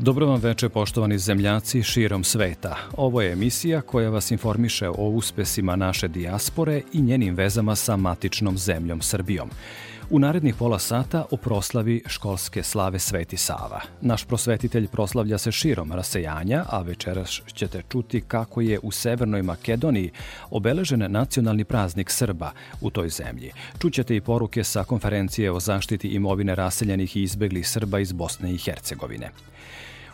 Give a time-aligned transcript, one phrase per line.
[0.00, 2.76] Dobro vam veče poštovani zemljaci širom sveta.
[2.96, 8.58] Ovo je emisija koja vas informiše o uspesima naše dijaspore i njenim vezama sa matičnom
[8.58, 9.50] zemljom Srbijom.
[10.10, 13.80] U narednih pola sata o proslavi školske slave Sveti Sava.
[14.00, 20.10] Naš prosvetitelj proslavlja se širom rasejanja, a večeras ćete čuti kako je u Severnoj Makedoniji
[20.50, 23.52] obeležen nacionalni praznik Srba u toj zemlji.
[23.78, 28.58] Čućete i poruke sa konferencije o zaštiti imovine raseljenih i izbeglih Srba iz Bosne i
[28.58, 29.30] Hercegovine.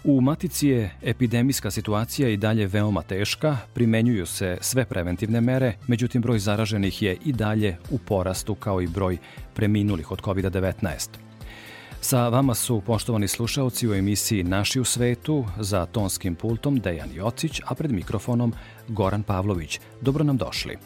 [0.07, 6.23] U Matici je epidemijska situacija i dalje veoma teška, primenjuju se sve preventivne mere, međutim
[6.23, 9.19] broj zaraženih je i dalje u porastu kao i broj
[9.55, 11.09] preminulih od COVID-19.
[12.01, 17.61] Sa vama su poštovani slušalci u emisiji Naši u svetu za tonskim pultom Dejan Jocić,
[17.67, 18.53] a pred mikrofonom
[18.89, 19.81] Goran Pavlović.
[20.01, 20.77] Dobro nam došli.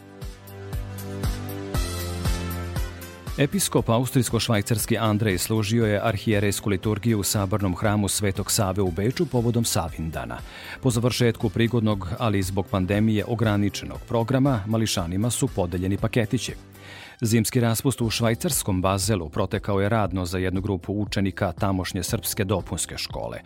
[3.39, 9.65] Episkop austrijsko-švajcarski Andrej služio je arhijerejsku liturgiju u sabornom hramu Svetog Save u Beču povodom
[9.65, 10.37] Savindana.
[10.81, 16.53] Po završetku prigodnog, ali zbog pandemije ograničenog programa, mališanima su podeljeni paketići.
[17.21, 22.97] Zimski raspust u švajcarskom Bazelu protekao je radno za jednu grupu učenika tamošnje srpske dopunske
[22.97, 23.39] škole.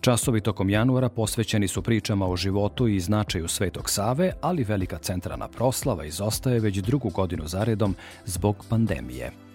[0.00, 5.48] Časovi tokom januara posvećeni su pričama o životu i značaju Svetog Save, ali velika centralna
[5.48, 9.49] proslava izostaje već drugu godinu zaredom zbog pandemije.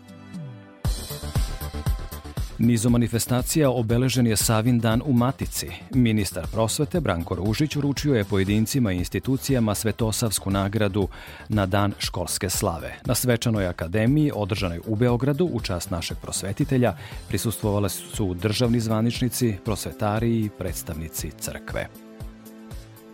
[2.57, 5.67] Nizom manifestacija obeležen je Savin dan u Matici.
[5.93, 11.07] Ministar prosvete Branko Ružić uručio je pojedincima i institucijama Svetosavsku nagradu
[11.49, 12.95] na dan školske slave.
[13.05, 16.95] Na svečanoj akademiji održanoj u Beogradu u čast našeg prosvetitelja
[17.27, 22.04] prisustvovali su državni zvaničnici, prosvetari i predstavnici crkve.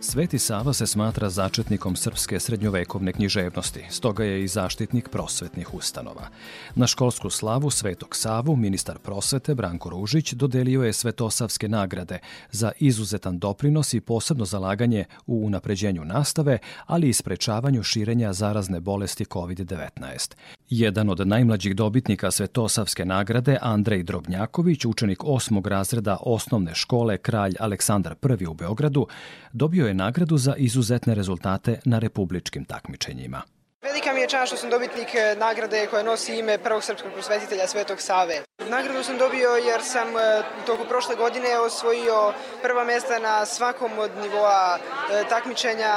[0.04, 6.28] Sveti Sava se smatra začetnikom srpske srednjovekovne književnosti, stoga je i zaštitnik prosvetnih ustanova.
[6.74, 12.18] Na školsku slavu Svetog Savu ministar prosvete Branko Ružić dodelio je Svetosavske nagrade
[12.50, 19.24] za izuzetan doprinos i posebno zalaganje u unapređenju nastave, ali i sprečavanju širenja zarazne bolesti
[19.24, 20.34] COVID-19.
[20.70, 28.14] Jedan od najmlađih dobitnika Svetosavske nagrade, Andrej Drobnjaković, učenik osmog razreda osnovne škole Kralj Aleksandar
[28.40, 29.06] I u Beogradu,
[29.52, 33.42] dobio je nagradu za izuzetne rezultate na republičkim takmičenjima.
[33.82, 37.66] Velika mi je čast što sam dobitnik e, nagrade koja nosi ime prvog srpskog prosvetitelja
[37.66, 38.42] Svetog Save.
[38.68, 42.32] Nagradu sam dobio jer sam e, toku prošle godine osvojio
[42.62, 45.92] prva mesta na svakom od nivoa e, takmičenja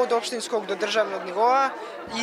[0.00, 1.70] od opštinskog do državnog nivoa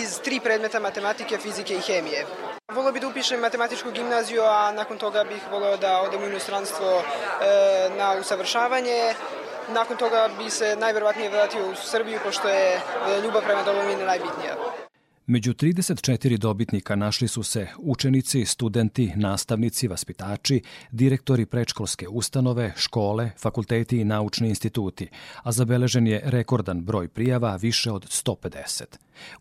[0.02, 2.26] iz tri predmeta matematike, fizike i hemije.
[2.74, 7.04] Volio bih da upišem matematičku gimnaziju, a nakon toga bih volio da odem u inostranstvo
[7.98, 9.14] na usavršavanje.
[9.70, 12.82] Nakon toga bi se najverovatnije vratio u Srbiju, pošto je
[13.24, 14.56] ljubav prema domovini najbitnija.
[15.28, 20.62] Među 34 dobitnika našli su se učenici, studenti, nastavnici, vaspitači,
[20.92, 25.10] direktori predškolske ustanove, škole, fakulteti i naučni instituti,
[25.44, 28.84] a zabeležen je rekordan broj prijava više od 150.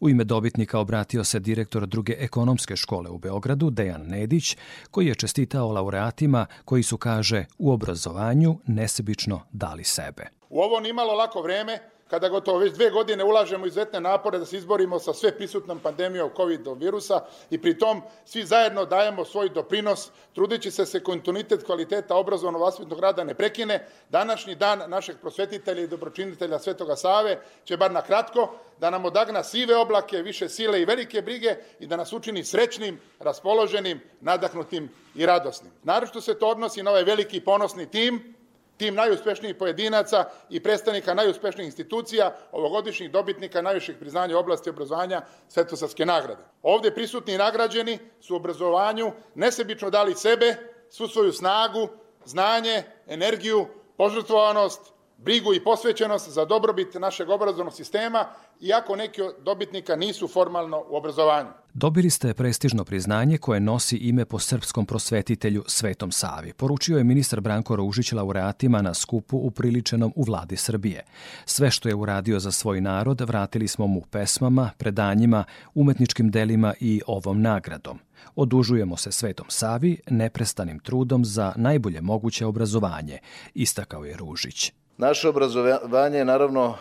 [0.00, 4.56] U ime dobitnika obratio se direktor druge ekonomske škole u Beogradu, Dejan Nedić,
[4.90, 10.28] koji je čestitao laureatima koji su, kaže, u obrazovanju nesebično dali sebe.
[10.50, 11.78] U ovo nimalo lako vreme
[12.12, 16.30] kada gotovo već dve godine ulažemo izuzetne napore da se izborimo sa sve prisutnom pandemijom
[16.36, 22.16] COVID virusa i pri tom svi zajedno dajemo svoj doprinos, trudeći se se kontinuitet kvaliteta
[22.16, 27.92] obrazovno vaspitnog rada ne prekine, današnji dan našeg prosvetitelja i dobročinitelja Svetoga Save će bar
[27.92, 32.12] na kratko da nam odagna sive oblake, više sile i velike brige i da nas
[32.12, 35.72] učini srećnim, raspoloženim, nadahnutim i radosnim.
[35.82, 38.41] Naravno se to odnosi na ovaj veliki ponosni tim,
[38.82, 46.06] tim najuspešnijih pojedinaca i predstavnika najuspešnijih institucija, ovogodišnjih dobitnika najviših priznanja u oblasti obrazovanja Svetosavske
[46.06, 46.42] nagrade.
[46.62, 50.56] Ovde prisutni nagrađeni su u obrazovanju nesebično dali sebe,
[50.90, 51.88] svu svoju snagu,
[52.24, 54.80] znanje, energiju, požrtvovanost,
[55.24, 58.26] brigu i posvećenost za dobrobit našeg obrazovnog sistema,
[58.60, 61.48] iako neki od dobitnika nisu formalno u obrazovanju.
[61.74, 67.40] Dobili ste prestižno priznanje koje nosi ime po srpskom prosvetitelju Svetom Savi, poručio je ministar
[67.40, 71.04] Branko Ružić laureatima na skupu upriličenom u vladi Srbije.
[71.44, 77.00] Sve što je uradio za svoj narod vratili smo mu pesmama, predanjima, umetničkim delima i
[77.06, 77.98] ovom nagradom.
[78.36, 83.18] Odužujemo se Svetom Savi neprestanim trudom za najbolje moguće obrazovanje,
[83.54, 84.72] istakao je Ružić.
[85.02, 86.74] Naše obrazovanje je naravno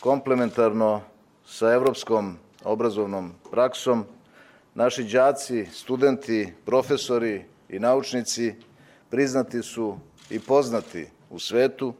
[0.00, 1.00] komplementarno
[1.46, 4.04] sa evropskom obrazovnom praksom.
[4.74, 8.54] Naši đaci, studenti, profesori i naučnici
[9.10, 9.96] priznati su
[10.30, 11.94] i poznati u svetu.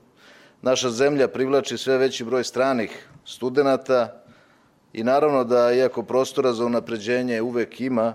[0.62, 4.22] Naša zemlja privlači sve veći broj stranih studenta
[4.92, 8.14] i naravno da, iako prostora za unapređenje uvek ima,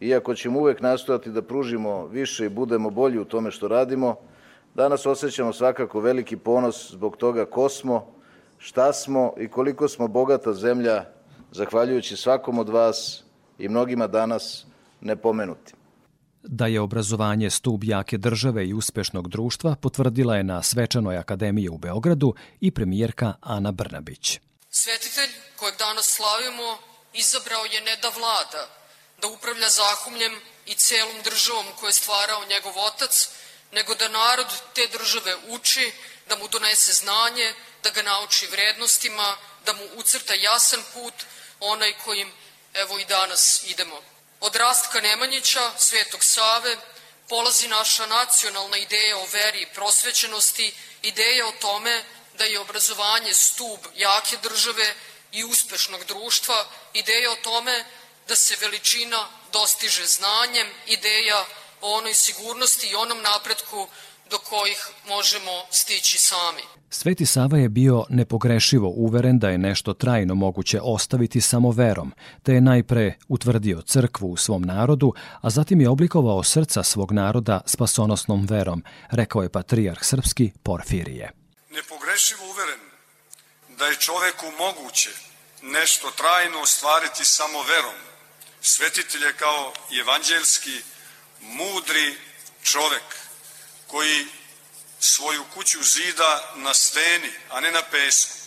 [0.00, 4.16] iako ćemo uvek nastojati da pružimo više i budemo bolji u tome što radimo,
[4.74, 8.14] danas osjećamo svakako veliki ponos zbog toga ko smo,
[8.58, 11.04] šta smo i koliko smo bogata zemlja,
[11.52, 13.24] zahvaljujući svakom od vas
[13.58, 14.66] i mnogima danas
[15.00, 15.76] nepomenutim.
[16.42, 21.78] Da je obrazovanje stub jake države i uspešnog društva potvrdila je na Svečanoj akademiji u
[21.78, 24.40] Beogradu i premijerka Ana Brnabić.
[24.70, 26.68] Svetitelj kojeg danas slavimo
[27.12, 28.62] izabrao je ne da vlada,
[29.20, 30.34] da upravlja zahumljem
[30.66, 33.14] i celom državom koju je stvarao njegov otac,
[33.74, 35.92] nego da narod te države uči,
[36.28, 39.36] da mu donese znanje, da ga nauči vrednostima,
[39.66, 41.14] da mu ucrta jasan put,
[41.60, 42.32] onaj kojim
[42.74, 44.02] evo i danas idemo.
[44.40, 46.76] Od Rastka Nemanjića, Svetog Save,
[47.28, 52.04] polazi naša nacionalna ideja o veri i prosvećenosti, ideja o tome
[52.38, 54.94] da je obrazovanje stub jake države
[55.32, 57.84] i uspešnog društva, ideja o tome
[58.28, 61.46] da se veličina dostiže znanjem, ideja
[61.84, 63.86] o onoj sigurnosti i onom napretku
[64.30, 66.62] do kojih možemo stići sami.
[66.90, 72.52] Sveti Sava je bio nepogrešivo uveren da je nešto trajno moguće ostaviti samo verom, te
[72.52, 78.46] je najpre utvrdio crkvu u svom narodu, a zatim je oblikovao srca svog naroda spasonosnom
[78.46, 81.30] verom, rekao je patrijarh srpski Porfirije.
[81.70, 82.80] Nepogrešivo uveren
[83.78, 85.10] da je čoveku moguće
[85.62, 87.98] nešto trajno ostvariti samo verom.
[88.60, 90.93] Svetitelj je kao evanđelski,
[91.44, 92.18] mudri
[92.62, 93.02] čovek
[93.86, 94.26] koji
[95.00, 98.38] svoju kuću zida na steni, a ne na pesku,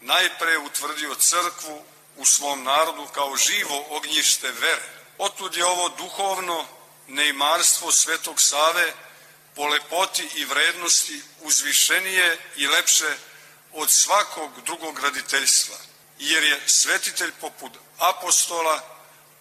[0.00, 1.84] najpre utvrdio crkvu
[2.16, 4.88] u svom narodu kao živo ognjište vere.
[5.18, 6.66] Otud je ovo duhovno
[7.06, 8.92] neimarstvo Svetog Save
[9.54, 13.16] po lepoti i vrednosti uzvišenije i lepše
[13.72, 15.76] od svakog drugog graditeljstva,
[16.18, 18.93] jer je svetitelj poput apostola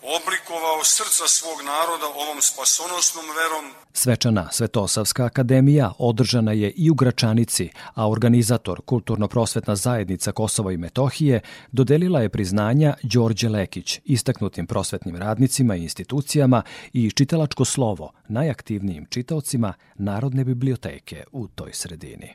[0.03, 3.65] oblikovao srca svog naroda ovom spasonosnom verom.
[3.94, 11.41] Svečana Svetosavska akademija održana je i u Gračanici, a organizator Kulturno-prosvetna zajednica Kosova i Metohije
[11.71, 16.61] dodelila je priznanja Đorđe Lekić, istaknutim prosvetnim radnicima i institucijama
[16.94, 22.33] i čitalačko slovo najaktivnijim čitaocima Narodne biblioteke u toj sredini.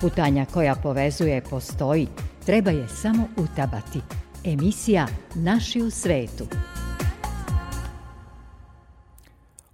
[0.00, 2.08] Putanja koja povezuje postoji,
[2.46, 4.00] treba je samo utabati–
[4.44, 6.46] Emisija Naši u svetu.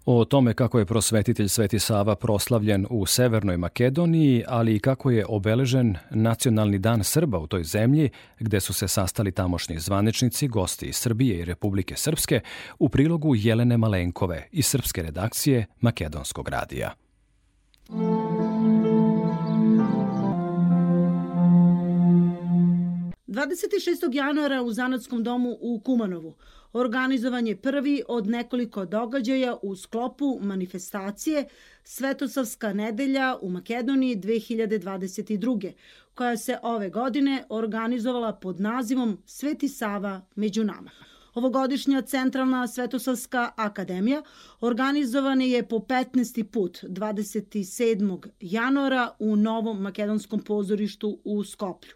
[0.06, 5.26] O tome kako je prosvetitelj Sveti Sava proslavljen u Severnoj Makedoniji, ali i kako je
[5.28, 8.10] obeležen nacionalni dan Srba u toj zemlji,
[8.40, 12.40] gde su se sastali tamošnji zvaničnici, gosti iz Srbije i Republike Srpske,
[12.78, 17.07] u prilogu Jelene Malenkove iz srpske redakcije Makedonskog radija.
[23.28, 24.14] 26.
[24.14, 26.34] januara u Zanatskom domu u Kumanovu
[26.72, 31.48] organizovan je prvi od nekoliko događaja u sklopu manifestacije
[31.84, 35.72] Svetosavska nedelja u Makedoniji 2022.
[36.14, 40.90] koja se ove godine organizovala pod nazivom Sveti Sava među nama.
[41.38, 44.22] Ovogodišnja Centralna Svetosavska akademija
[44.60, 46.42] organizovana je po 15.
[46.42, 48.28] put 27.
[48.40, 51.94] januara u Novom makedonskom pozorištu u Skoplju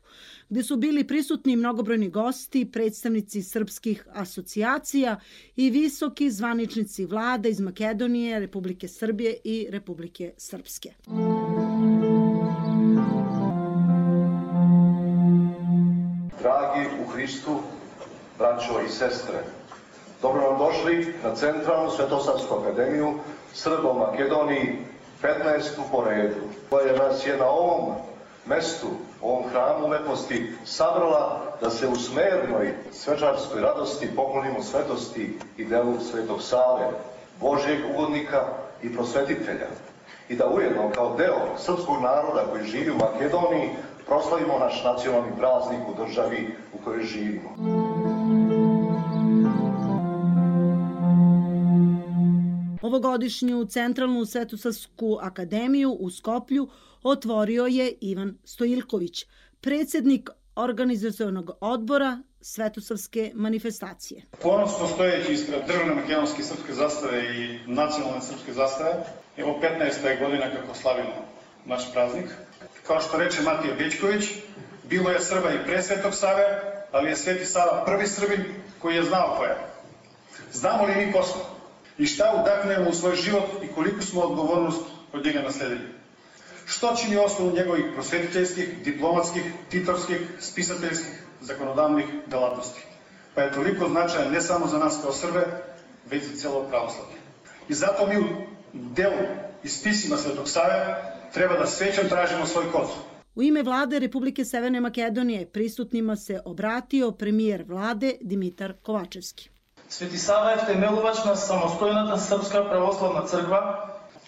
[0.53, 5.21] gde su bili prisutni mnogobrojni gosti, predstavnici srpskih asocijacija
[5.57, 10.93] i visoki zvaničnici vlada iz Makedonije, Republike Srbije i Republike Srpske.
[16.43, 17.61] Dragi u Hristu,
[18.39, 19.39] braćo i sestre,
[20.23, 23.15] dobro vam došli na Centralnu Svetosavsku akademiju
[23.53, 24.79] Srbo Makedoniji
[25.23, 25.61] 15.
[25.93, 27.95] po redu, koja nas je na ovom
[28.47, 28.87] mestu,
[29.23, 36.43] ovom hramu umetnosti, sabrala da se u smernoj svečarskoj radosti poklonimo svetosti i delu Svetog
[36.43, 36.91] Save,
[37.41, 38.45] Božijeg ugodnika
[38.83, 39.67] i prosvetitelja.
[40.29, 43.71] i da ujedno kao deo srpskog naroda koji živi u Makedoniji
[44.07, 47.51] proslavimo naš nacionalni praznik u državi u kojoj živimo.
[52.93, 56.69] Ovogodišnju Centralnu Svetosavsku akademiju u Skoplju
[57.03, 59.27] otvorio je Ivan Stojilković,
[59.61, 64.23] predsednik organizacionog odbora Svetosavske manifestacije.
[64.43, 69.05] Ponosno stojeći ispred državne makedonske srpske zastave i nacionalne srpske zastave,
[69.37, 70.25] evo 15.
[70.25, 71.27] godina kako slavimo
[71.67, 72.27] naš praznik.
[72.87, 74.25] Kao što reče Matija Bečković,
[74.91, 76.45] bilo je Srba i pre Svetog Save,
[76.93, 78.45] ali je Sveti Sava prvi Srbin
[78.79, 79.57] koji je znao ko je.
[80.53, 81.52] Znamo li mi ko smo?
[81.99, 84.81] I šta udaknemo u svoj život i koliko smo odgovornost
[85.13, 85.89] od njega nasledili?
[86.67, 92.81] Što čini osnovu njegovih prosvetiteljskih, diplomatskih, titorskih, spisateljskih, zakonodavnih delatnosti?
[93.35, 95.47] Pa je toliko značajan ne samo za nas kao Srbe,
[96.11, 97.17] već za celo pravoslavlje.
[97.69, 98.25] I zato mi u
[98.73, 99.23] delu
[99.65, 100.97] i spisima Svetog Save
[101.33, 102.87] treba da svećom tražimo svoj kod.
[103.35, 109.52] U ime vlade Republike Severne Makedonije prisutnima se obratio premijer vlade Dimitar Kovačevski.
[109.93, 113.59] Свети Сава е втемелувач на самостојната Српска православна црква,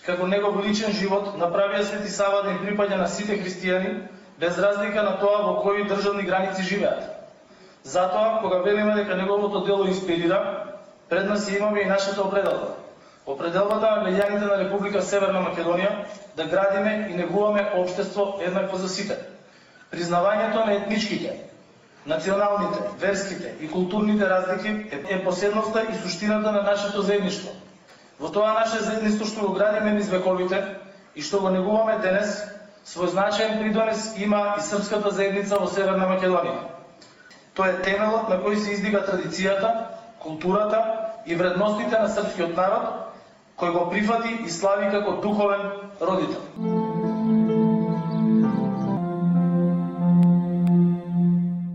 [0.04, 3.94] како негов личен живот направија Свети Сава да им припаѓа на сите христијани,
[4.42, 7.06] без разлика на тоа во кои државни граници живеат.
[7.82, 10.42] Затоа, кога велиме дека неговото дело инспирира,
[11.08, 12.76] пред нас имаме и нашата определба.
[13.26, 15.94] Определбата на граѓаните на Република Северна Македонија
[16.36, 19.16] да градиме и негуваме општество еднакво за сите.
[19.90, 21.38] Признавањето на етничките,
[22.06, 27.50] националните, верските и културните разлики е поседноста и суштината на нашето заедништво.
[28.20, 30.60] Во тоа наше заедништво што го градиме низ вековите
[31.16, 32.44] и што го негуваме денес,
[32.86, 36.60] свој значаен придонес има и српската заедница во Северна Македонија.
[37.54, 39.72] Тоа е темелот на кој се издига традицијата,
[40.20, 40.80] културата
[41.26, 43.14] и вредностите на српскиот народ,
[43.58, 45.70] кој го прифати и слави како духовен
[46.00, 46.83] родител.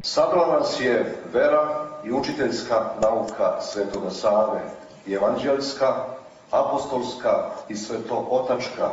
[0.10, 4.62] Sabila nas je vera i učiteljska nauka Svetoga Save,
[5.06, 6.06] i evanđelska,
[6.52, 8.90] apostolska i svetotačka,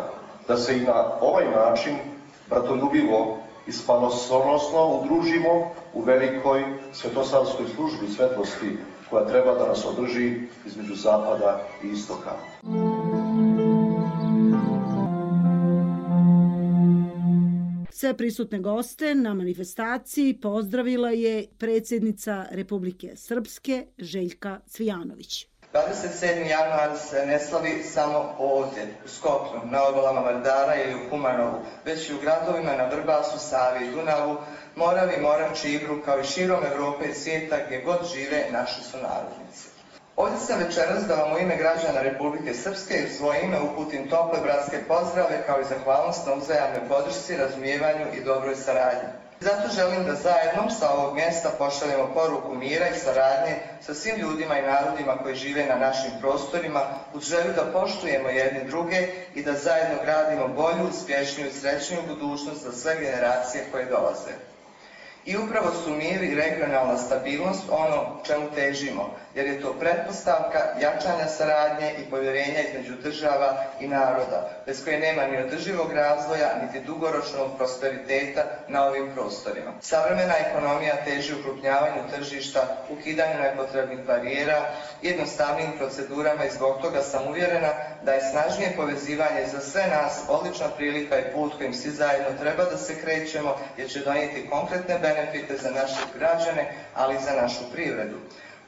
[0.49, 1.97] da se i na ovaj način
[2.51, 8.79] bratoljubivo i spanosonosno udružimo u velikoj svetosavskoj službi svetlosti
[9.11, 12.33] koja treba da nas održi između zapada i istoka.
[17.99, 25.47] Sve prisutne goste na manifestaciji pozdravila je predsjednica Republike Srpske Željka Cvijanović.
[25.73, 26.51] 27.
[26.51, 32.11] januar se ne slavi samo ovdje, u Skoplju, na obalama Vardara ili u Kumanovu, već
[32.11, 34.37] i u gradovima na Vrbasu, Savi i Dunavu,
[34.75, 39.66] Moravi, Moravči, Ibru, kao i širom Evrope i svijeta gdje god žive naši sunarodnici.
[40.17, 44.09] Ovdje sam večeras da vam u ime građana Republike Srpske i u svoje ime uputim
[44.09, 49.09] tople bratske pozdrave kao i zahvalnost na uzajamnoj podršci, razumijevanju i dobroj saradnji.
[49.41, 54.59] Zato želim da zajedno sa ovog mjesta pošaljemo poruku mira i saradnje sa svim ljudima
[54.59, 56.81] i narodima koji žive na našim prostorima
[57.15, 62.63] uz želju da poštujemo jedni druge i da zajedno gradimo bolju, uspješniju i srećniju budućnost
[62.63, 64.33] za sve generacije koje dolaze.
[65.25, 71.27] I upravo su mir i regionalna stabilnost ono čemu težimo, jer je to pretpostavka jačanja
[71.29, 77.57] saradnje i povjerenja između država i naroda, bez koje nema ni održivog razvoja, niti dugoročnog
[77.57, 79.73] prosperiteta na ovim prostorima.
[79.81, 84.69] Savremena ekonomija teži ukrupnjavanju tržišta, ukidanju nepotrebnih barijera,
[85.03, 90.69] jednostavnim procedurama i zbog toga sam uvjerena da je snažnije povezivanje za sve nas odlična
[90.77, 95.57] prilika i put kojim svi zajedno treba da se krećemo, jer će donijeti konkretne benefite
[95.57, 98.17] za naše građane, ali i za našu privredu.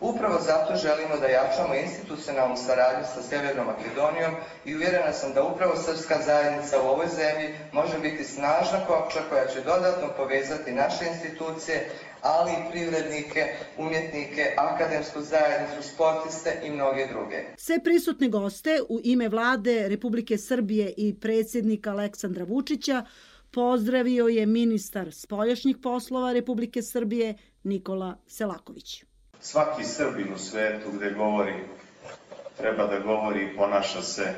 [0.01, 4.33] Upravo zato želimo da jačamo institucionalnu saradnju sa Sjevernom Makedonijom
[4.65, 9.47] i uvjerena sam da upravo srpska zajednica u ovoj zemlji može biti snažna kopča koja
[9.47, 11.91] će dodatno povezati naše institucije,
[12.23, 13.43] ali i privrednike,
[13.79, 17.39] umjetnike, akademsku zajednicu, sportiste i mnoge druge.
[17.57, 23.05] Sve prisutne goste u ime vlade Republike Srbije i predsjednika Aleksandra Vučića
[23.51, 29.09] pozdravio je ministar spoljašnjih poslova Republike Srbije Nikola Selaković.
[29.41, 31.55] Svaki Srbin u svetu gde govori,
[32.57, 34.35] treba da govori i ponaša se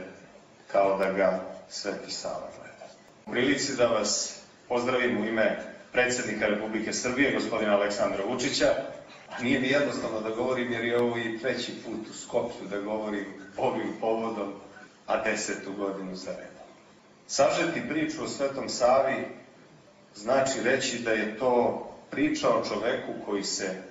[0.73, 2.93] kao da ga Sveti Sava gleda.
[3.27, 8.75] U prilici da vas pozdravim u ime predsjednika Republike Srbije, gospodina Aleksandra Vučića,
[9.43, 13.27] nije mi jednostavno da govorim jer je ovo i treći put u Skoplju da govorim
[13.57, 14.53] ovim povodom,
[15.07, 16.67] a desetu godinu za redom.
[17.27, 19.29] Sažeti priču o Svetom Savi
[20.15, 23.90] znači reći da je to priča o čoveku koji se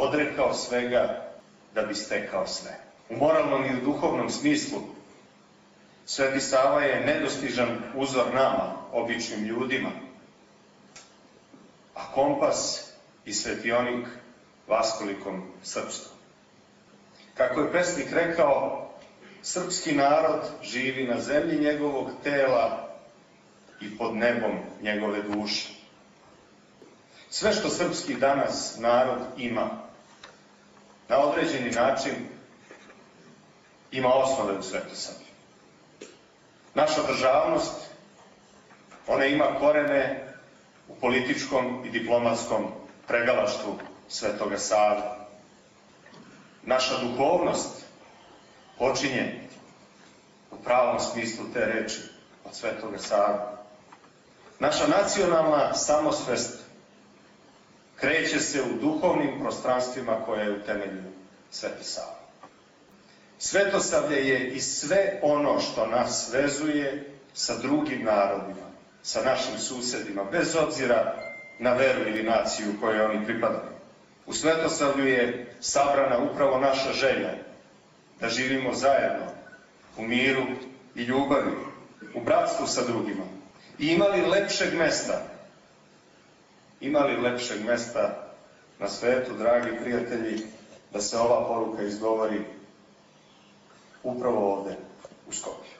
[0.00, 1.28] odrekao svega
[1.74, 2.78] da bi stekao sve.
[3.10, 4.78] U moralnom i u duhovnom smislu
[6.08, 9.90] Sveti Sava je nedostižan uzor nama, običnim ljudima,
[11.94, 12.90] a kompas
[13.24, 14.06] i svetionik
[14.68, 16.18] vaskolikom srpstvom.
[17.34, 18.88] Kako je pesnik rekao,
[19.42, 22.88] srpski narod živi na zemlji njegovog tela
[23.80, 25.68] i pod nebom njegove duše.
[27.30, 29.77] Sve što srpski danas narod ima,
[31.08, 32.14] na određeni način
[33.92, 35.26] ima osnove u Svetosavlju.
[36.74, 37.74] Naša državnost,
[39.06, 40.24] ona ima korene
[40.88, 42.66] u političkom i diplomatskom
[43.06, 45.02] pregalaštvu Svetoga Save.
[46.62, 47.84] Naša duhovnost
[48.78, 49.40] počinje
[50.50, 52.00] u pravom smislu te reči
[52.44, 53.38] od Svetoga Save.
[54.58, 56.67] Naša nacionalna samosvest
[58.00, 61.12] kreće se u duhovnim prostranstvima koje je utemeljio
[61.50, 62.18] Sveti Sava.
[63.38, 68.66] Svetosavlje je i sve ono što nas vezuje sa drugim narodima,
[69.02, 71.14] sa našim susedima, bez obzira
[71.58, 73.72] na veru ili naciju kojoj oni pripadaju.
[74.26, 77.30] U Svetosavlju je sabrana upravo naša želja
[78.20, 79.26] da živimo zajedno,
[79.96, 80.46] u miru
[80.94, 81.52] i ljubavi,
[82.14, 83.24] u bratstvu sa drugima.
[83.78, 85.22] I imali lepšeg mesta,
[86.80, 88.34] imali lepšeg mesta
[88.80, 90.42] na svetu, dragi prijatelji,
[90.92, 92.40] da se ova poruka izgovori
[94.02, 94.76] upravo ovde,
[95.28, 95.78] u Skopju.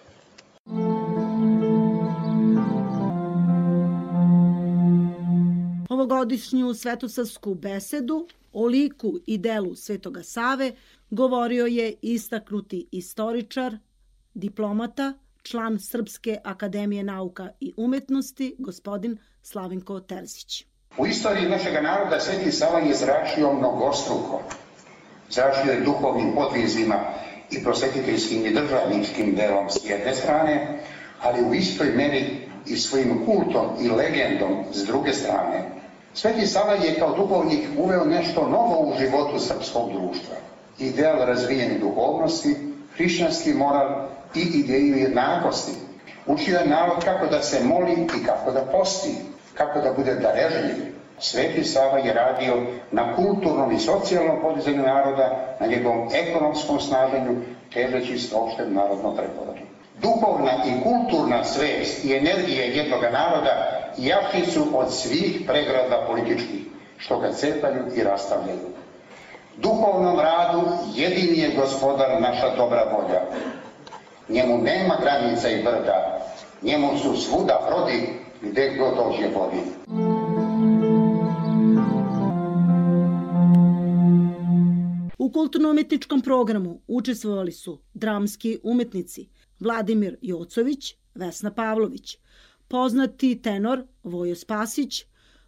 [5.88, 10.72] Ovogodišnju svetosavsku besedu o liku i delu Svetoga Save
[11.10, 13.76] govorio je istaknuti istoričar,
[14.34, 20.66] diplomata, član Srpske akademije nauka i umetnosti, gospodin Slavinko Terzić.
[20.96, 24.40] U istoriji našeg naroda Sveti Sava je zračio mnogostruko.
[25.30, 26.94] Zračio je duhovnim podvizima
[27.50, 30.78] i prosvetiteljskim i državničkim delom s jedne strane,
[31.22, 35.64] ali u istoj meri i svojim kultom i legendom s druge strane.
[36.14, 40.36] Sveti Sava je kao duhovnik uveo nešto novo u životu srpskog društva.
[40.78, 42.56] Ideal razvijene duhovnosti,
[42.96, 45.72] hrišćanski moral i ideju jednakosti.
[46.26, 49.14] Učio je narod kako da se moli i kako da posti,
[49.58, 50.98] kako da bude darežljiv.
[51.20, 52.54] Sveti Sava je radio
[52.90, 57.36] na kulturnom i socijalnom podizanju naroda, na njegovom ekonomskom snaženju,
[57.72, 59.62] težeći s opštem narodnom preporodu.
[60.02, 66.60] Duhovna i kulturna svest i energija jednog naroda jači su od svih pregrada političkih,
[66.96, 68.68] što ga cepaju i rastavljaju.
[69.56, 70.62] Duhovnom radu
[70.94, 73.20] jedini je gospodar naša dobra volja.
[74.28, 76.20] Njemu nema granica i brda,
[76.62, 78.08] njemu su svuda prodi
[78.42, 79.56] gde god dođe vodi.
[85.18, 89.28] U kulturno-umetničkom programu učestvovali su dramski umetnici
[89.60, 92.18] Vladimir Jocović, Vesna Pavlović,
[92.68, 95.04] poznati tenor Vojo Spasić,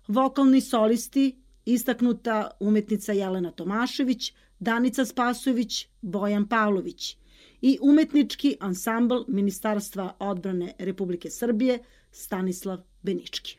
[0.08, 7.16] vokalni solisti istaknuta umetnica Jelena Tomašević, Danica Spasović, Bojan Pavlović
[7.60, 11.78] i umetnički ansambl Ministarstva odbrane Republike Srbije
[12.12, 13.58] Stanislav Benički.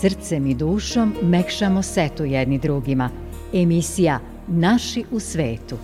[0.00, 3.10] Srcem i dušom mekšamo setu jedni drugima.
[3.54, 5.78] Emisija Naši u svetu.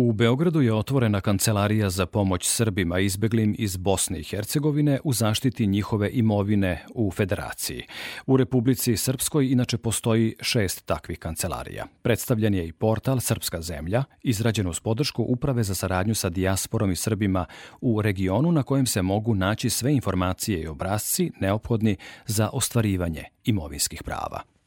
[0.00, 5.66] U Beogradu je otvorena kancelarija za pomoć Srbima izbeglim iz Bosne i Hercegovine u zaštiti
[5.66, 7.82] njihove imovine u Federaciji.
[8.26, 11.86] U Republici Srpskoj inače postoji šest takvih kancelarija.
[12.02, 16.96] Predstavljen je i portal Srpska zemlja, izrađen uz podršku Uprave za saradnju sa dijasporom i
[16.96, 17.46] Srbima
[17.80, 24.02] u regionu na kojem se mogu naći sve informacije i obrazci neophodni za ostvarivanje imovinskih
[24.02, 24.57] prava.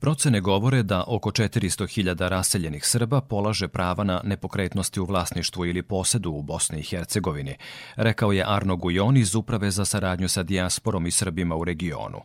[0.00, 6.30] Procene govore da oko 400.000 raseljenih Srba polaže prava na nepokretnosti u vlasništvu ili posedu
[6.30, 7.56] u Bosni i Hercegovini,
[7.96, 12.18] rekao je Arno Gujon iz Uprave za saradnju sa dijasporom i Srbima u regionu.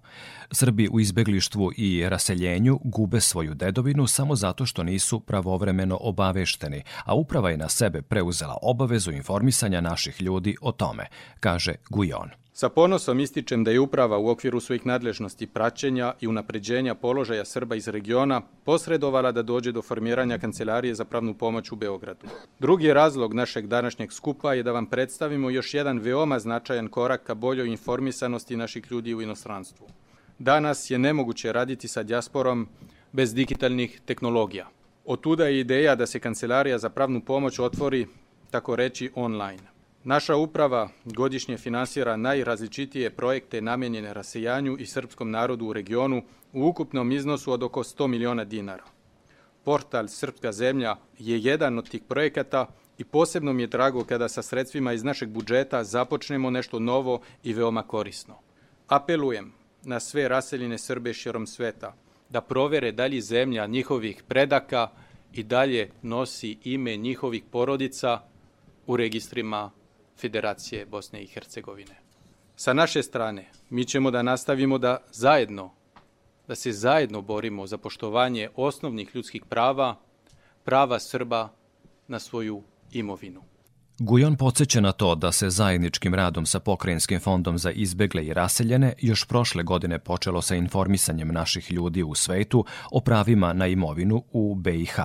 [0.51, 7.15] Srbi u izbeglištvu i raseljenju gube svoju dedovinu samo zato što nisu pravovremeno obavešteni, a
[7.15, 11.05] uprava je na sebe preuzela obavezu informisanja naših ljudi o tome,
[11.39, 12.42] kaže Gujon.
[12.55, 17.75] Sa ponosom ističem da je uprava u okviru svojih nadležnosti praćenja i unapređenja položaja Srba
[17.75, 22.27] iz regiona posredovala da dođe do formiranja Kancelarije za pravnu pomoć u Beogradu.
[22.59, 27.33] Drugi razlog našeg današnjeg skupa je da vam predstavimo još jedan veoma značajan korak ka
[27.33, 29.87] boljoj informisanosti naših ljudi u inostranstvu.
[30.39, 32.67] Danas je nemoguće raditi sa dijasporom
[33.11, 34.69] bez digitalnih tehnologija.
[35.05, 38.07] Otuda je ideja da se Kancelarija za pravnu pomoć otvori,
[38.51, 39.72] tako reći, online.
[40.05, 47.11] Naša uprava godišnje finansira najrazličitije projekte namenjene rasejanju i srpskom narodu u regionu u ukupnom
[47.11, 48.83] iznosu od oko 100 miliona dinara.
[49.63, 54.41] portal Srpska zemlja je jedan od tih projekata i posebno mi je drago kada sa
[54.41, 58.35] sredstvima iz našeg budžeta započnemo nešto novo i veoma korisno.
[58.87, 61.95] Apelujem na sve raseljene Srbe širom sveta
[62.29, 64.87] da provere da li zemlja njihovih predaka
[65.33, 68.19] i dalje nosi ime njihovih porodica
[68.87, 69.71] u registrima
[70.23, 71.95] Federacije Bosne i Hercegovine.
[72.55, 75.71] Sa naše strane, mi ćemo da nastavimo da zajedno,
[76.47, 79.95] da se zajedno borimo za poštovanje osnovnih ljudskih prava,
[80.63, 81.49] prava Srba
[82.07, 83.41] na svoju imovinu.
[83.99, 88.93] Gujon podsjeća na to da se zajedničkim radom sa Pokrajinskim fondom za izbegle i raseljene
[89.01, 94.55] još prošle godine počelo sa informisanjem naših ljudi u svetu o pravima na imovinu u
[94.55, 94.99] BiH.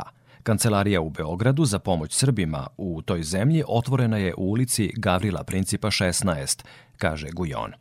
[0.48, 5.88] Kancelarija u Beogradu za pomoć Srbima u toj zemlji otvorena je u ulici Gavrila Principa
[5.88, 6.64] 16,
[6.96, 7.72] kaže Gujon.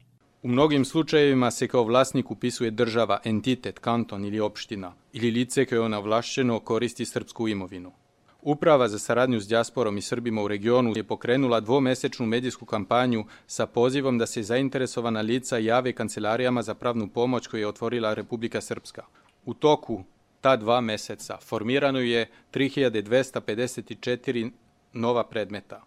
[0.43, 5.81] U mnogim slučajevima se kao vlasnik upisuje država, entitet, kanton ili opština ili lice koje
[5.81, 7.91] ona vlašćeno koristi srpsku imovinu.
[8.41, 13.65] Uprava za saradnju s dijasporom i Srbima u regionu je pokrenula dvomesečnu medijsku kampanju sa
[13.65, 19.05] pozivom da se zainteresovana lica jave kancelarijama za pravnu pomoć koju je otvorila Republika Srpska.
[19.45, 20.03] U toku
[20.41, 24.51] ta dva meseca formirano je 3254
[24.93, 25.83] nova predmeta.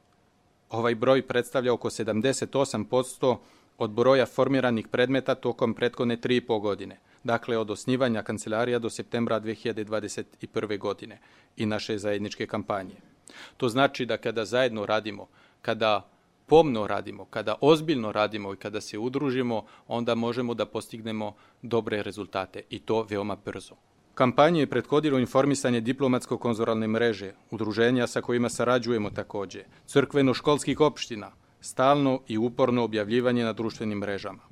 [0.71, 3.37] Ovaj broj predstavlja oko 78%
[3.79, 10.79] od broja formiranih predmeta tokom prethodne 3,5 godine, dakle od osnivanja kancelarija do septembra 2021.
[10.79, 11.19] godine
[11.57, 12.95] i naše zajedničke kampanje.
[13.57, 15.29] To znači da kada zajedno radimo,
[15.63, 16.09] kada
[16.47, 22.63] pomno radimo, kada ozbiljno radimo i kada se udružimo, onda možemo da postignemo dobre rezultate
[22.71, 23.75] i to veoma brzo.
[24.15, 32.39] Kampanju je prethodilo informisanje diplomatsko-konzoralne mreže, udruženja sa kojima sarađujemo takođe, crkveno-školskih opština, stalno i
[32.39, 34.43] uporno objavljivanje na društvenim mrežama.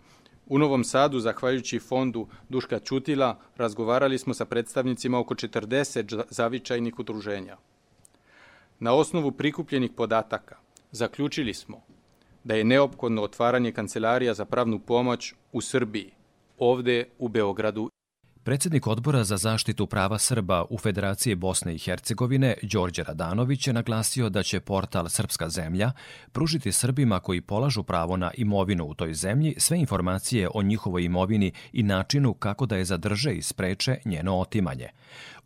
[0.47, 7.57] U Novom Sadu, zahvaljujući fondu Duška Ćutila, razgovarali smo sa predstavnicima oko 40 zavičajnih udruženja.
[8.79, 10.57] Na osnovu prikupljenih podataka
[10.93, 11.83] zaključili smo
[12.45, 16.13] da je neophodno otvaranje kancelarija za pravnu pomoć u Srbiji,
[16.59, 17.91] ovde u Beogradu
[18.49, 24.29] Predsednik odbora za zaštitu prava Srba u Federaciji Bosne i Hercegovine, Đorđe Radanović, je naglasio
[24.29, 25.93] da će portal Srpska zemlja
[26.33, 31.53] pružiti Srbima koji polažu pravo na imovinu u toj zemlji sve informacije o njihovoj imovini
[31.73, 34.89] i načinu kako da je zadrže i spreče njeno otimanje.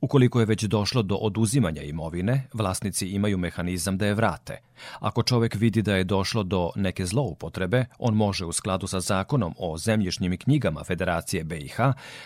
[0.01, 4.59] Ukoliko je već došlo do oduzimanja imovine, vlasnici imaju mehanizam da je vrate.
[5.01, 9.55] Ako čovek vidi da je došlo do neke zloupotrebe, on može u skladu sa zakonom
[9.59, 11.77] o zemljišnim knjigama Federacije BiH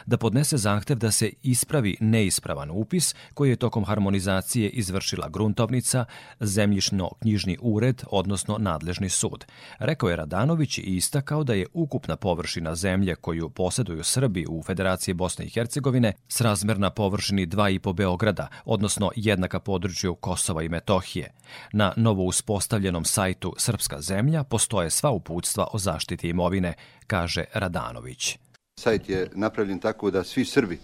[0.07, 6.05] da podnese zahtev da se ispravi neispravan upis koji je tokom harmonizacije izvršila gruntovnica,
[6.41, 9.45] zemljišno-knjižni ured, odnosno nadležni sud.
[9.79, 15.15] Rekao je Radanović i istakao da je ukupna površina zemlje koju poseduju Srbi u Federaciji
[15.15, 21.33] Bosne i Hercegovine srazmerna površini 2,5 Beograda, odnosno jednaka području Kosova i Metohije.
[21.73, 26.75] Na novo uspostavljenom sajtu Srpska zemlja postoje sva uputstva o zaštiti imovine,
[27.07, 28.46] kaže Radanović.
[28.81, 30.79] Sajt je napravljen tako da svi Srbi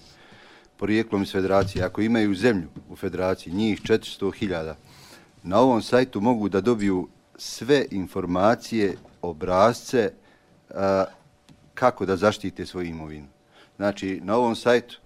[0.77, 4.75] porijeklom iz federacije, ako imaju zemlju u federaciji, njih 400.000,
[5.43, 10.11] na ovom sajtu mogu da dobiju sve informacije, obrazce
[10.71, 11.05] a,
[11.75, 13.27] kako da zaštite svoju imovinu.
[13.77, 15.01] Znači, na ovom sajtu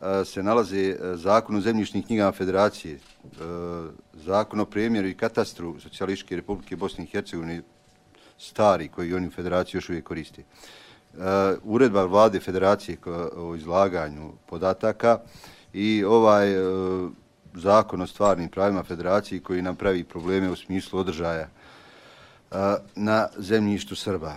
[0.00, 2.98] a, se nalaze zakon o zemljišnim knjigama federacije,
[3.40, 7.62] a, zakon o premijeru i katastru Socijalističke republike Bosne i Hercegovine,
[8.38, 10.42] stari koji oni u federaciji još uvijek koriste.
[11.14, 11.24] Uh,
[11.64, 12.98] uredba vlade federacije
[13.36, 15.18] o izlaganju podataka
[15.72, 17.10] i ovaj uh,
[17.54, 21.48] zakon o stvarnim pravima federacije koji nam pravi probleme u smislu održaja
[22.50, 22.56] uh,
[22.96, 24.36] na zemljištu Srba.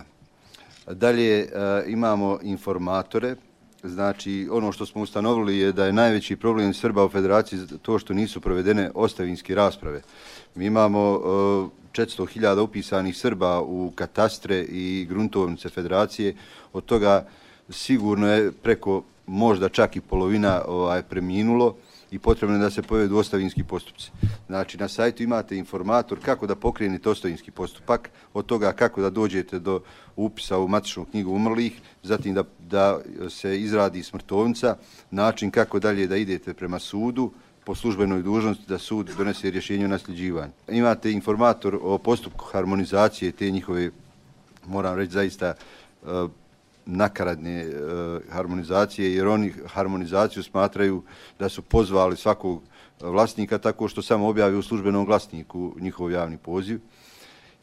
[0.90, 1.48] Dalje
[1.86, 3.36] imamo informatore,
[3.82, 8.14] znači ono što smo ustanovili je da je najveći problem Srba u federaciji to što
[8.14, 10.02] nisu provedene ostavinske rasprave.
[10.54, 11.20] Mi imamo
[11.94, 16.34] 400.000 upisanih Srba u katastre i gruntovnice federacije,
[16.72, 17.26] od toga
[17.70, 21.76] sigurno je preko možda čak i polovina ovaj, preminulo
[22.10, 24.10] i potrebno je da se povedu ostavinski postupci.
[24.46, 29.58] Znači, na sajtu imate informator kako da pokrenete ostavinski postupak, od toga kako da dođete
[29.58, 29.80] do
[30.16, 34.76] upisa u matičnu knjigu umrlih, zatim da, da se izradi smrtovnica,
[35.10, 37.32] način kako dalje da idete prema sudu,
[37.64, 40.52] po službenoj dužnosti da sud donese rješenje o nasljeđivanju.
[40.68, 43.90] Imate informator o postupku harmonizacije te njihove,
[44.66, 45.54] moram reći, zaista
[46.02, 46.30] uh,
[46.86, 51.02] nakaradne uh, harmonizacije, jer oni harmonizaciju smatraju
[51.38, 52.62] da su pozvali svakog
[53.00, 56.80] vlasnika tako što samo objavi u službenom glasniku njihov javni poziv.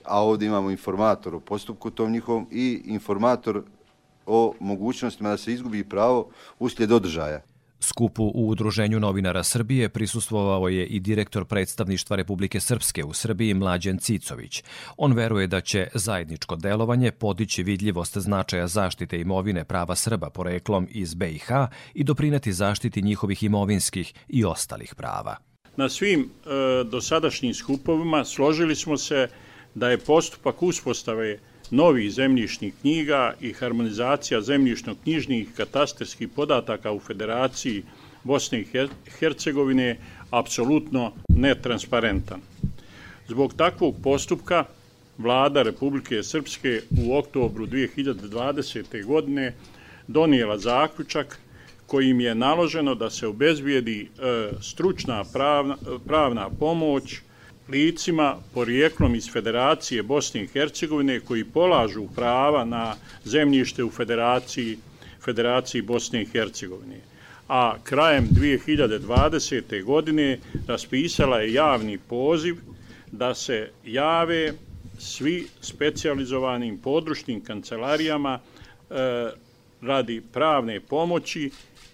[0.06, 3.64] A ovdje imamo informator o postupku tom njihovom i informator
[4.26, 7.42] o mogućnostima da se izgubi pravo uslijed održaja.
[7.84, 13.98] Skupu u Udruženju novinara Srbije prisustvovao je i direktor predstavništva Republike Srpske u Srbiji Mlađen
[13.98, 14.64] Cicović.
[14.98, 21.14] On veruje da će zajedničko delovanje podići vidljivost značaja zaštite imovine prava Srba poreklom iz
[21.14, 21.50] BiH
[21.94, 25.36] i doprineti zaštiti njihovih imovinskih i ostalih prava.
[25.76, 29.28] Na svim e, dosadašnjim skupovima složili smo se
[29.76, 31.40] da je postupak uspostave
[31.72, 37.84] novih zemljišnih knjiga i harmonizacija zemljišno-knjižnih katastarskih podataka u Federaciji
[38.24, 38.68] Bosne i
[39.20, 39.98] Hercegovine
[40.32, 42.42] apsolutno netransparentan.
[43.28, 44.66] Zbog takvog postupka
[45.18, 49.06] vlada Republike Srpske u oktobru 2020.
[49.06, 49.54] godine
[50.08, 51.40] donijela zaključak
[51.88, 54.08] kojim je naloženo da se obezbijedi e,
[54.62, 57.22] stručna pravna, pravna pomoć
[57.72, 64.78] licima porijeklom iz Federacije Bosne i Hercegovine koji polažu prava na zemljište u Federaciji,
[65.22, 67.00] Federaciji Bosne i Hercegovine.
[67.48, 69.84] A krajem 2020.
[69.84, 72.56] godine raspisala je javni poziv
[73.12, 74.54] da se jave
[74.98, 78.96] svi specializovanim područnim kancelarijama e,
[79.82, 81.52] radi pravne pomoći.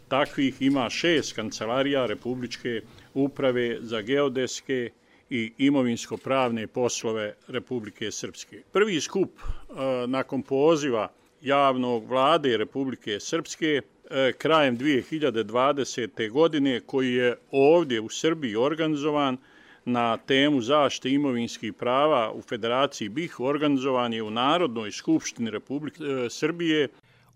[0.07, 2.81] Takvih ima šest kancelarija Republičke
[3.13, 4.89] uprave za geodeske
[5.29, 8.61] i imovinsko-pravne poslove Republike Srpske.
[8.71, 11.11] Prvi skup e, nakon poziva
[11.41, 16.31] javnog vlade Republike Srpske e, krajem 2020.
[16.31, 19.37] godine koji je ovdje u Srbiji organizovan
[19.85, 26.29] na temu zaštite imovinskih prava u Federaciji BiH organizovan je u Narodnoj skupštini Republike e,
[26.29, 26.87] Srbije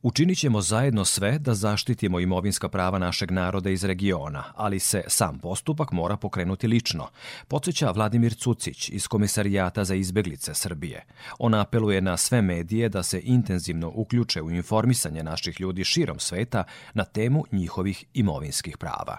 [0.03, 5.39] Učinit ćemo zajedno sve da zaštitimo imovinska prava našeg naroda iz regiona, ali se sam
[5.39, 7.07] postupak mora pokrenuti lično,
[7.47, 11.05] podsjeća Vladimir Cucić iz Komisarijata za izbeglice Srbije.
[11.39, 16.63] On apeluje na sve medije da se intenzivno uključe u informisanje naših ljudi širom sveta
[16.93, 19.17] na temu njihovih imovinskih prava.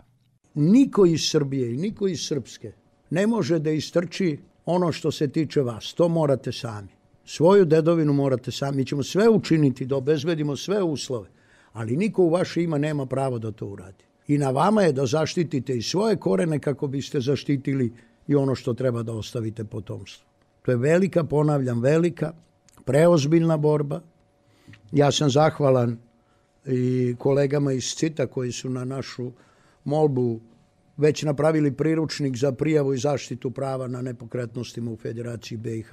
[0.55, 2.73] Niko iz Srbije i niko iz Srpske
[3.11, 5.95] ne može da istrči ono što se tiče vas.
[5.95, 7.02] To morate sami.
[7.25, 8.77] Svoju dedovinu morate sami.
[8.77, 11.29] Mi ćemo sve učiniti da obezbedimo sve uslove,
[11.73, 14.05] ali niko u vaše ima nema pravo da to uradi.
[14.29, 17.93] I na vama je da zaštitite i svoje korene kako biste zaštitili
[18.29, 20.27] i ono što treba da ostavite potomstvu.
[20.63, 22.33] To je velika, ponavljam, velika,
[22.85, 24.01] preozbiljna borba.
[24.93, 25.99] Ja sam zahvalan
[26.67, 29.31] i kolegama iz CITA koji su na našu
[29.85, 30.41] molbu
[30.97, 35.91] već napravili priručnik za prijavu i zaštitu prava na nepokretnostima u Federaciji BiH.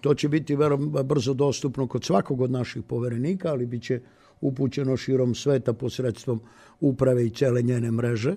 [0.00, 0.56] To će biti
[1.04, 4.00] brzo dostupno kod svakog od naših poverenika, ali bit će
[4.40, 6.40] upućeno širom sveta posredstvom
[6.80, 8.34] uprave i cele njene mreže.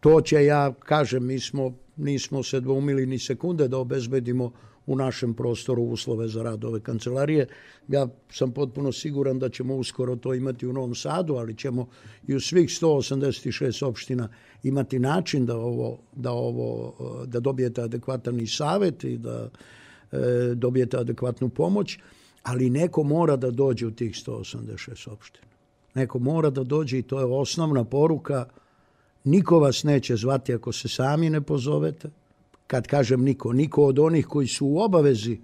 [0.00, 4.52] To će, ja kažem, mi smo, nismo se dvoumili ni sekunde da obezbedimo
[4.86, 7.46] u našem prostoru uslove za rad ove kancelarije.
[7.88, 11.88] Ja sam potpuno siguran da ćemo uskoro to imati u Novom Sadu, ali ćemo
[12.26, 14.28] i u svih 186 opština
[14.62, 16.94] imati način da ovo da ovo
[17.26, 19.50] da dobijete adekvatan i savet i da
[20.12, 20.18] e,
[20.54, 21.98] dobijete adekvatnu pomoć,
[22.42, 25.46] ali neko mora da dođe u tih 186 opština.
[25.94, 28.46] Neko mora da dođe i to je osnovna poruka.
[29.24, 32.10] Niko vas neće zvati ako se sami ne pozovete
[32.66, 35.38] kad kažem niko, niko od onih koji su u obavezi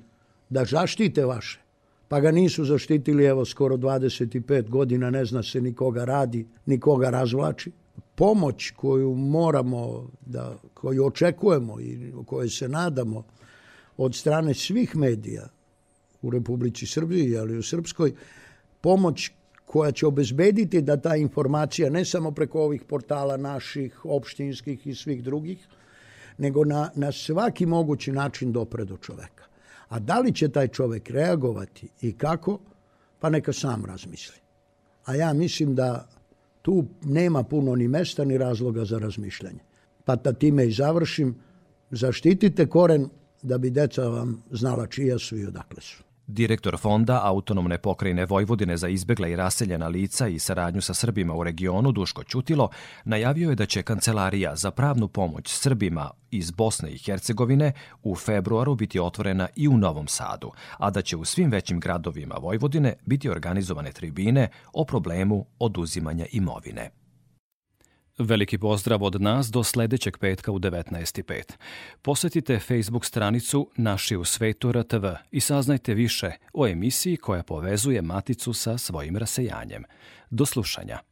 [0.48, 1.60] da zaštite vaše,
[2.08, 7.72] pa ga nisu zaštitili evo skoro 25 godina, ne zna se nikoga radi, nikoga razvlači.
[8.14, 13.24] Pomoć koju moramo, da, koju očekujemo i koje se nadamo
[13.96, 15.48] od strane svih medija
[16.22, 18.12] u Republici Srbiji, ali u Srpskoj,
[18.80, 19.30] pomoć
[19.66, 25.22] koja će obezbediti da ta informacija ne samo preko ovih portala naših, opštinskih i svih
[25.22, 25.68] drugih,
[26.38, 29.44] nego na, na svaki mogući način dopre do čoveka.
[29.88, 32.58] A da li će taj čovek reagovati i kako,
[33.20, 34.36] pa neka sam razmisli.
[35.04, 36.08] A ja mislim da
[36.62, 39.60] tu nema puno ni mesta ni razloga za razmišljanje.
[40.04, 41.34] Pa da time i završim,
[41.90, 43.08] zaštitite koren
[43.42, 46.02] da bi deca vam znala čija su i odakle su.
[46.26, 51.44] Direktor fonda Autonomne pokrajine Vojvodine za izbegla i raseljena lica i saradnju sa Srbima u
[51.44, 52.70] regionu Duško Ćutilo
[53.04, 58.74] najavio je da će Kancelarija za pravnu pomoć Srbima iz Bosne i Hercegovine u februaru
[58.74, 63.30] biti otvorena i u Novom Sadu, a da će u svim većim gradovima Vojvodine biti
[63.30, 67.01] organizovane tribine o problemu oduzimanja imovine.
[68.22, 71.42] Veliki pozdrav od nas do sledećeg petka u 19.5.
[72.02, 78.52] Posetite Facebook stranicu Naši u svetu RTV i saznajte više o emisiji koja povezuje Maticu
[78.52, 79.84] sa svojim rasejanjem.
[80.30, 81.11] Do slušanja.